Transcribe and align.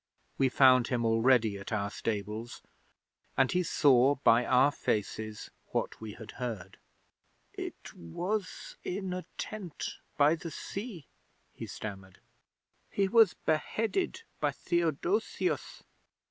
We 0.39 0.49
found 0.49 0.87
him 0.87 1.05
already 1.05 1.59
at 1.59 1.71
our 1.71 1.91
stables, 1.91 2.63
and 3.37 3.51
he 3.51 3.61
saw 3.61 4.15
by 4.15 4.47
our 4.47 4.71
faces 4.71 5.51
what 5.73 6.01
we 6.01 6.13
had 6.13 6.31
heard. 6.41 6.79
'"It 7.53 7.93
was 7.93 8.77
in 8.83 9.13
a 9.13 9.25
tent 9.37 9.97
by 10.17 10.33
the 10.33 10.49
sea," 10.49 11.05
he 11.53 11.67
stammered. 11.67 12.17
"He 12.89 13.07
was 13.07 13.35
beheaded 13.35 14.23
by 14.39 14.53
Theodosius. 14.53 15.83